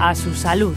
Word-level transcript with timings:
a 0.00 0.14
su 0.14 0.34
salud. 0.34 0.74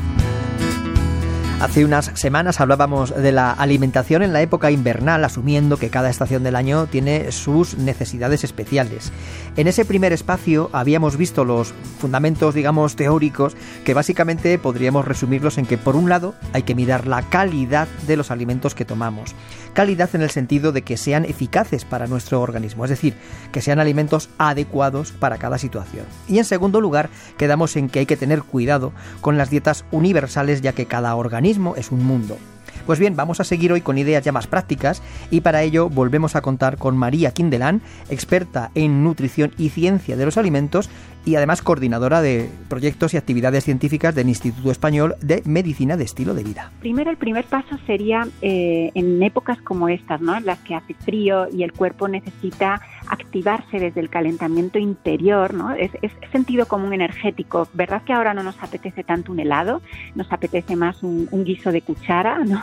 Hace 1.62 1.86
unas 1.86 2.10
semanas 2.16 2.60
hablábamos 2.60 3.16
de 3.16 3.32
la 3.32 3.52
alimentación 3.52 4.24
en 4.24 4.34
la 4.34 4.42
época 4.42 4.72
invernal, 4.72 5.24
asumiendo 5.24 5.78
que 5.78 5.92
cada 5.92 6.10
estación 6.10 6.42
del 6.42 6.56
año 6.56 6.88
tiene 6.88 7.32
sus 7.32 7.78
necesidades 7.78 8.44
especiales. 8.44 9.12
En 9.58 9.68
ese 9.68 9.86
primer 9.86 10.12
espacio 10.12 10.72
habíamos 10.74 11.18
visto 11.18 11.46
los 11.46 11.72
fundamentos, 12.00 12.56
digamos, 12.56 12.96
teóricos, 12.96 13.56
que 13.86 13.94
básicamente 13.94 14.58
podríamos 14.58 15.06
resumirlos 15.06 15.60
en 15.60 15.68
que, 15.68 15.78
por 15.78 15.96
un 15.96 16.10
lado, 16.10 16.34
hay 16.52 16.64
que 16.64 16.74
mirar 16.74 17.06
la 17.06 17.22
calidad 17.30 17.88
de 18.08 18.18
los 18.18 18.32
alimentos 18.32 18.74
que 18.74 18.84
tomamos. 18.84 19.36
Calidad 19.74 20.10
en 20.16 20.24
el 20.24 20.32
sentido 20.32 20.72
de 20.72 20.82
que 20.82 20.98
sean 20.98 21.26
eficaces 21.26 21.86
para 21.86 22.08
nuestro 22.08 22.42
organismo, 22.42 22.86
es 22.86 22.90
decir, 22.90 23.14
que 23.52 23.62
sean 23.62 23.80
alimentos 23.80 24.30
adecuados 24.40 25.12
para 25.12 25.38
cada 25.38 25.60
situación. 25.60 26.08
Y 26.28 26.40
en 26.40 26.46
segundo 26.46 26.82
lugar, 26.82 27.12
quedamos 27.38 27.76
en 27.76 27.88
que 27.88 28.00
hay 28.00 28.06
que 28.08 28.18
tener 28.18 28.42
cuidado 28.42 28.94
con 29.22 29.38
las 29.38 29.52
dietas 29.52 29.86
universales, 29.92 30.62
ya 30.62 30.74
que 30.74 30.88
cada 30.88 31.14
organismo 31.16 31.51
es 31.76 31.92
un 31.92 32.06
mundo. 32.06 32.38
Pues 32.86 33.00
bien, 33.00 33.16
vamos 33.16 33.40
a 33.40 33.44
seguir 33.44 33.72
hoy 33.72 33.82
con 33.82 33.98
ideas 33.98 34.24
ya 34.24 34.32
más 34.32 34.48
prácticas 34.48 35.04
y 35.30 35.42
para 35.42 35.62
ello 35.62 35.90
volvemos 35.90 36.36
a 36.36 36.42
contar 36.42 36.78
con 36.78 36.98
María 36.98 37.32
Quindelán, 37.32 37.82
experta 38.10 38.72
en 38.76 39.04
nutrición 39.04 39.52
y 39.58 39.70
ciencia 39.70 40.16
de 40.16 40.26
los 40.26 40.38
alimentos 40.38 40.90
y 41.26 41.36
además 41.36 41.62
coordinadora 41.62 42.22
de 42.22 42.50
proyectos 42.70 43.14
y 43.14 43.18
actividades 43.18 43.66
científicas 43.66 44.16
del 44.16 44.30
Instituto 44.30 44.72
Español 44.72 45.16
de 45.22 45.44
Medicina 45.46 45.96
de 45.96 46.06
Estilo 46.06 46.34
de 46.34 46.44
Vida. 46.44 46.72
Primero, 46.80 47.12
el 47.12 47.18
primer 47.18 47.46
paso 47.46 47.78
sería 47.86 48.28
eh, 48.42 48.92
en 48.96 49.22
épocas 49.22 49.62
como 49.62 49.88
estas, 49.88 50.20
¿no? 50.22 50.36
en 50.36 50.46
las 50.46 50.60
que 50.60 50.74
hace 50.74 50.96
frío 50.96 51.48
y 51.52 51.64
el 51.64 51.74
cuerpo 51.74 52.08
necesita 52.08 52.82
activarse 53.12 53.78
desde 53.78 54.00
el 54.00 54.10
calentamiento 54.10 54.80
interior, 54.80 55.54
¿no? 55.54 55.74
Es, 55.74 55.92
sentido 56.32 56.66
común 56.66 56.94
energético. 56.94 57.68
¿Verdad 57.74 58.04
que 58.04 58.14
ahora 58.14 58.34
no 58.34 58.42
nos 58.42 58.62
apetece 58.64 59.04
tanto 59.04 59.34
un 59.34 59.42
helado? 59.42 59.82
Nos 60.16 60.32
apetece 60.32 60.78
más 60.78 61.04
un, 61.04 61.28
guiso 61.44 61.72
de 61.74 61.82
cuchara, 61.82 62.40
¿no? 62.46 62.62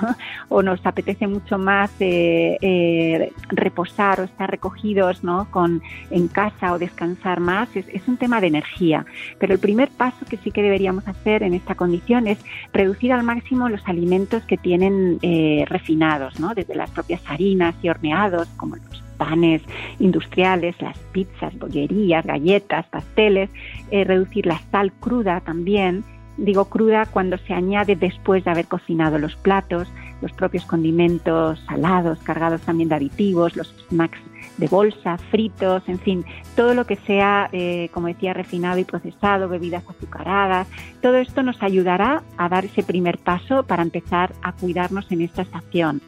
O 0.48 0.62
nos 0.62 0.84
apetece 0.86 1.26
mucho 1.26 1.58
más 1.58 1.90
eh, 2.00 2.56
eh, 2.62 3.32
reposar 3.48 4.20
o 4.20 4.24
estar 4.24 4.50
recogidos, 4.50 5.22
¿no? 5.22 5.50
Con, 5.50 5.82
en 6.10 6.28
casa 6.28 6.72
o 6.72 6.78
descansar 6.78 7.40
más. 7.40 7.68
Es, 7.76 8.08
un 8.08 8.16
tema 8.16 8.40
de 8.40 8.46
energía. 8.46 9.04
Pero 9.38 9.52
el 9.52 9.60
primer 9.60 9.90
paso 9.90 10.24
que 10.24 10.38
sí 10.38 10.50
que 10.50 10.62
deberíamos 10.62 11.06
hacer 11.06 11.42
en 11.42 11.52
esta 11.52 11.74
condición 11.74 12.26
es 12.26 12.38
reducir 12.72 13.12
al 13.12 13.22
máximo 13.22 13.68
los 13.68 13.86
alimentos 13.86 14.42
que 14.44 14.56
tienen 14.56 15.18
eh, 15.20 15.66
refinados, 15.68 16.40
¿no? 16.40 16.54
Desde 16.54 16.74
las 16.74 16.90
propias 16.90 17.20
harinas 17.26 17.74
y 17.82 17.90
horneados, 17.90 18.48
como 18.56 18.76
los 18.76 19.07
panes 19.18 19.60
industriales, 19.98 20.80
las 20.80 20.98
pizzas, 21.12 21.56
bollerías, 21.58 22.24
galletas, 22.24 22.86
pasteles, 22.86 23.50
eh, 23.90 24.04
reducir 24.04 24.46
la 24.46 24.58
sal 24.70 24.92
cruda 24.92 25.40
también. 25.40 26.04
Digo 26.38 26.66
cruda 26.66 27.04
cuando 27.06 27.36
se 27.38 27.52
añade 27.52 27.96
después 27.96 28.44
de 28.44 28.50
haber 28.50 28.66
cocinado 28.66 29.18
los 29.18 29.34
platos, 29.36 29.88
los 30.22 30.32
propios 30.32 30.64
condimentos 30.64 31.60
salados, 31.66 32.18
cargados 32.20 32.60
también 32.62 32.88
de 32.88 32.94
aditivos, 32.94 33.56
los 33.56 33.74
snacks 33.88 34.20
de 34.56 34.66
bolsa, 34.66 35.18
fritos, 35.30 35.82
en 35.88 35.98
fin, 35.98 36.24
todo 36.56 36.74
lo 36.74 36.84
que 36.84 36.96
sea, 36.96 37.48
eh, 37.52 37.90
como 37.92 38.08
decía, 38.08 38.34
refinado 38.34 38.78
y 38.78 38.84
procesado, 38.84 39.48
bebidas 39.48 39.84
azucaradas, 39.88 40.68
todo 41.00 41.16
esto 41.16 41.42
nos 41.42 41.62
ayudará 41.62 42.22
a 42.36 42.48
dar 42.48 42.64
ese 42.64 42.82
primer 42.82 43.18
paso 43.18 43.64
para 43.64 43.82
empezar 43.82 44.32
a 44.42 44.52
cuidarnos 44.52 45.10
en 45.10 45.22
esta 45.22 45.42
estación. 45.42 46.02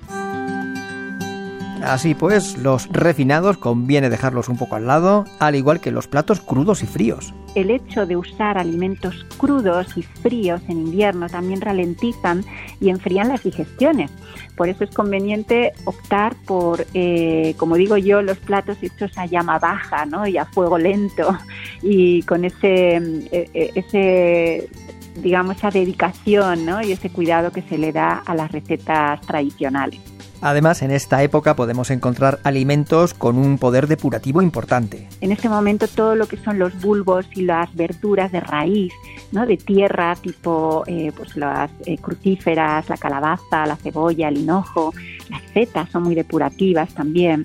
Así 1.83 2.15
pues, 2.15 2.59
los 2.59 2.89
refinados 2.89 3.57
conviene 3.57 4.11
dejarlos 4.11 4.49
un 4.49 4.59
poco 4.59 4.77
al 4.77 4.87
lado, 4.87 5.25
al 5.39 5.55
igual 5.55 5.81
que 5.81 5.91
los 5.91 6.09
platos 6.09 6.41
crudos 6.41 6.83
y 6.83 6.87
fríos. 6.87 7.33
El 7.55 7.71
hecho 7.71 8.07
de 8.07 8.17
usar 8.17 8.59
alimentos 8.59 9.27
crudos 9.39 9.97
y 9.97 10.03
fríos 10.03 10.61
en 10.69 10.87
invierno 10.87 11.27
también 11.29 11.61
ralentizan 11.61 12.45
y 12.81 12.91
enfrían 12.91 13.29
las 13.29 13.43
digestiones. 13.43 14.11
Por 14.57 14.69
eso 14.69 14.85
es 14.85 14.91
conveniente 14.91 15.73
optar 15.85 16.37
por, 16.47 16.87
eh, 16.95 17.55
como 17.57 17.77
digo 17.77 17.97
yo, 17.97 18.23
los 18.23 18.39
platos 18.39 18.77
hechos 18.83 19.17
a 19.17 19.27
llama 19.27 19.59
baja 19.59 20.05
¿no? 20.05 20.27
y 20.27 20.37
a 20.37 20.45
fuego 20.45 20.79
lento 20.79 21.37
y 21.83 22.23
con 22.23 22.45
ese, 22.45 22.97
eh, 22.97 23.51
eh, 23.55 23.71
ese 23.75 24.69
digamos, 25.17 25.57
esa 25.57 25.71
dedicación 25.71 26.67
¿no? 26.67 26.83
y 26.83 26.93
ese 26.93 27.11
cuidado 27.11 27.51
que 27.51 27.63
se 27.63 27.79
le 27.79 27.91
da 27.93 28.23
a 28.25 28.35
las 28.35 28.53
recetas 28.53 29.21
tradicionales. 29.23 30.01
Además, 30.43 30.83
en 30.83 30.91
esta 30.91 31.23
época 31.23 31.55
podemos 31.55 31.91
encontrar 31.91 32.41
alimentos 32.45 33.15
con 33.15 33.37
un 33.37 33.59
poder 33.59 33.87
depurativo 33.87 34.41
importante. 34.41 35.09
En 35.21 35.33
este 35.33 35.49
momento 35.49 35.87
todo 35.89 36.15
lo 36.15 36.27
que 36.27 36.37
son 36.39 36.59
los 36.59 36.81
bulbos 36.81 37.27
y 37.35 37.43
las 37.43 37.75
verduras 37.75 38.33
de 38.33 38.41
raíz, 38.41 38.93
¿no? 39.33 39.47
de 39.47 39.57
tierra, 39.57 40.15
tipo 40.17 40.85
eh, 40.87 41.13
pues 41.17 41.37
las 41.37 41.71
eh, 41.85 41.99
crucíferas, 41.99 42.89
la 42.89 42.97
calabaza, 42.97 43.67
la 43.67 43.77
cebolla, 43.77 44.29
el 44.29 44.39
hinojo, 44.39 44.93
las 45.31 45.43
setas 45.53 45.89
son 45.91 46.03
muy 46.03 46.15
depurativas 46.15 46.93
también. 46.95 47.45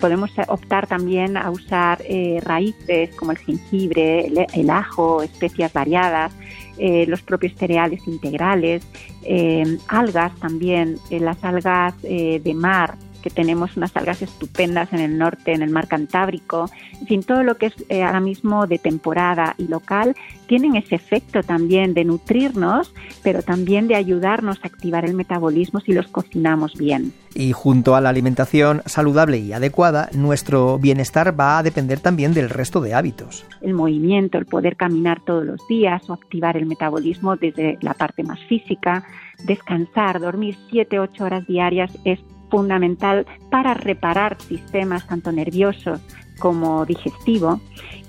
Podemos 0.00 0.30
optar 0.48 0.86
también 0.86 1.36
a 1.36 1.50
usar 1.50 2.02
eh, 2.08 2.40
raíces 2.42 3.14
como 3.16 3.32
el 3.32 3.38
jengibre, 3.38 4.30
el 4.54 4.70
ajo, 4.70 5.22
especias 5.22 5.72
variadas 5.72 6.32
eh, 6.78 7.06
los 7.08 7.22
propios 7.22 7.54
cereales 7.54 8.06
integrales, 8.06 8.86
eh, 9.22 9.78
algas 9.88 10.34
también, 10.36 10.98
eh, 11.10 11.20
las 11.20 11.42
algas 11.42 11.94
de 12.02 12.54
mar, 12.54 12.96
que 13.26 13.30
tenemos 13.30 13.76
unas 13.76 13.96
algas 13.96 14.22
estupendas 14.22 14.92
en 14.92 15.00
el 15.00 15.18
norte, 15.18 15.52
en 15.52 15.60
el 15.60 15.70
mar 15.70 15.88
Cantábrico, 15.88 16.70
en 17.00 17.06
fin, 17.08 17.22
todo 17.24 17.42
lo 17.42 17.56
que 17.56 17.66
es 17.66 17.74
eh, 17.88 18.04
ahora 18.04 18.20
mismo 18.20 18.68
de 18.68 18.78
temporada 18.78 19.56
y 19.58 19.66
local, 19.66 20.14
tienen 20.46 20.76
ese 20.76 20.94
efecto 20.94 21.42
también 21.42 21.92
de 21.92 22.04
nutrirnos, 22.04 22.94
pero 23.24 23.42
también 23.42 23.88
de 23.88 23.96
ayudarnos 23.96 24.60
a 24.62 24.68
activar 24.68 25.04
el 25.04 25.14
metabolismo 25.14 25.80
si 25.80 25.92
los 25.92 26.06
cocinamos 26.06 26.74
bien. 26.74 27.12
Y 27.34 27.50
junto 27.50 27.96
a 27.96 28.00
la 28.00 28.10
alimentación 28.10 28.82
saludable 28.86 29.38
y 29.38 29.52
adecuada, 29.52 30.08
nuestro 30.14 30.78
bienestar 30.78 31.38
va 31.38 31.58
a 31.58 31.64
depender 31.64 31.98
también 31.98 32.32
del 32.32 32.48
resto 32.48 32.80
de 32.80 32.94
hábitos. 32.94 33.44
El 33.60 33.74
movimiento, 33.74 34.38
el 34.38 34.46
poder 34.46 34.76
caminar 34.76 35.20
todos 35.24 35.44
los 35.44 35.66
días 35.66 36.08
o 36.08 36.12
activar 36.12 36.56
el 36.56 36.66
metabolismo 36.66 37.34
desde 37.34 37.76
la 37.80 37.94
parte 37.94 38.22
más 38.22 38.38
física, 38.48 39.02
descansar, 39.46 40.20
dormir 40.20 40.56
7-8 40.70 41.20
horas 41.22 41.46
diarias 41.48 41.90
es 42.04 42.20
fundamental 42.50 43.26
para 43.50 43.74
reparar 43.74 44.36
sistemas 44.40 45.06
tanto 45.06 45.32
nerviosos 45.32 46.00
como 46.38 46.84
digestivo 46.84 47.60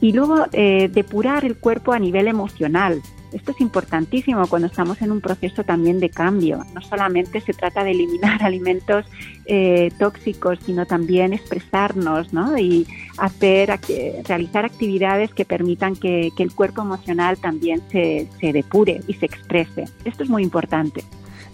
y 0.02 0.12
luego 0.12 0.46
eh, 0.52 0.90
depurar 0.92 1.46
el 1.46 1.58
cuerpo 1.58 1.94
a 1.94 2.00
nivel 2.00 2.28
emocional. 2.28 3.02
Esto 3.34 3.52
es 3.52 3.60
importantísimo 3.60 4.48
cuando 4.48 4.68
estamos 4.68 5.02
en 5.02 5.12
un 5.12 5.20
proceso 5.20 5.64
también 5.64 6.00
de 6.00 6.10
cambio. 6.10 6.64
No 6.74 6.82
solamente 6.82 7.42
se 7.42 7.54
trata 7.54 7.84
de 7.84 7.92
eliminar 7.92 8.42
alimentos 8.44 9.06
eh, 9.46 9.92
tóxicos, 10.00 10.60
sino 10.66 10.86
también 10.86 11.34
expresarnos 11.34 12.32
¿no? 12.32 12.58
y 12.58 12.88
hacer, 13.18 13.78
realizar 14.26 14.66
actividades 14.66 15.34
que 15.34 15.46
permitan 15.46 15.96
que, 15.96 16.32
que 16.38 16.44
el 16.44 16.54
cuerpo 16.54 16.82
emocional 16.82 17.38
también 17.38 17.82
se, 17.92 18.30
se 18.40 18.54
depure 18.54 19.02
y 19.08 19.14
se 19.14 19.26
exprese. 19.26 19.86
Esto 20.06 20.24
es 20.24 20.30
muy 20.30 20.44
importante. 20.44 21.04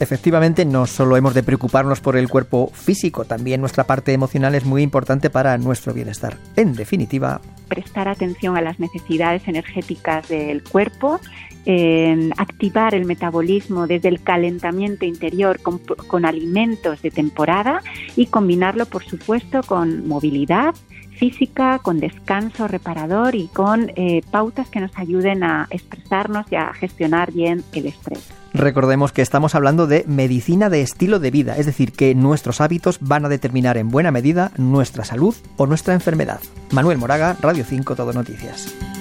Efectivamente, 0.04 0.66
no 0.66 0.86
solo 0.86 1.16
hemos 1.16 1.34
de 1.34 1.44
preocuparnos 1.44 2.02
por 2.02 2.18
el 2.18 2.28
cuerpo 2.28 2.70
físico, 2.74 3.24
también 3.24 3.62
nuestra 3.62 3.86
parte 3.86 4.12
emocional 4.12 4.54
es 4.54 4.66
muy 4.66 4.82
importante 4.82 5.30
para 5.30 5.58
nuestro 5.58 5.94
bienestar. 5.94 6.38
En 6.58 6.74
definitiva, 6.74 7.40
prestar 7.74 8.08
atención 8.08 8.56
a 8.56 8.62
las 8.62 8.80
necesidades 8.80 9.48
energéticas 9.48 10.28
del 10.28 10.64
cuerpo, 10.64 11.20
activar 12.38 12.94
el 12.94 13.06
metabolismo 13.06 13.88
desde 13.88 14.10
el 14.10 14.22
calentamiento 14.22 15.06
interior 15.06 15.60
con, 15.62 16.26
alimentos 16.26 17.02
de 17.02 17.10
temporada 17.10 17.82
y 18.16 18.28
combinarlo, 18.28 18.86
por 18.86 19.04
supuesto, 19.04 19.62
con 19.64 20.08
movilidad 20.08 20.76
física, 21.18 21.80
con 21.80 22.00
descanso 22.00 22.68
reparador 22.68 23.34
y 23.34 23.48
con 23.48 23.92
eh, 23.96 24.22
pautas 24.30 24.70
que 24.70 24.82
nos 24.82 24.92
ayuden 24.98 25.44
a 25.44 25.68
expresarnos 25.70 26.46
y 26.52 26.56
a 26.56 26.74
gestionar 26.74 27.32
bien 27.32 27.64
el 27.74 27.86
estrés. 27.86 28.34
Recordemos 28.54 29.12
que 29.12 29.24
estamos 29.24 29.56
hablando 29.56 29.88
de 29.88 30.06
medicina 30.08 30.70
de 30.70 30.82
estilo 30.82 31.20
de 31.20 31.32
vida, 31.32 31.58
es 31.58 31.66
decir, 31.66 31.92
que 31.92 32.14
nuestros 32.14 32.62
hábitos 32.62 33.00
van 33.02 33.26
a 33.26 33.30
determinar 33.30 33.78
en 33.78 33.90
buena 33.90 34.12
medida 34.12 34.52
nuestra 34.58 35.04
salud 35.06 35.36
o 35.58 35.66
nuestra 35.66 35.96
enfermedad. 35.96 36.40
Manuel 36.72 37.00
Moraga, 37.00 37.36
Radio 37.64 37.78
5 37.78 37.96
Todo 37.96 38.12
Noticias. 38.12 38.93